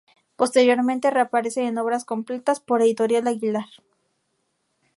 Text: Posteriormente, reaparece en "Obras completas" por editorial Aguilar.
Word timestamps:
Posteriormente, 0.35 1.11
reaparece 1.11 1.61
en 1.67 1.77
"Obras 1.77 2.05
completas" 2.05 2.59
por 2.59 2.81
editorial 2.81 3.27
Aguilar. 3.27 3.65